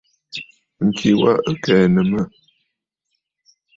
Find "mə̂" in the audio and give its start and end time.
2.09-2.21